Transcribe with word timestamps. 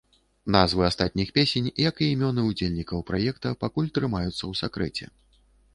Назвы 0.53 0.81
астатніх 0.91 1.29
песень, 1.35 1.69
як 1.89 2.01
і 2.07 2.09
імёны 2.15 2.47
ўдзельнікаў 2.49 3.05
праекта, 3.11 3.53
пакуль 3.67 3.93
трымаюцца 3.99 4.37
ў 4.37 4.53
сакрэце. 4.65 5.05